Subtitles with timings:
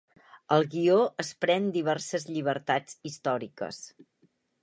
[0.53, 3.83] El guió es pren diverses llibertats històriques.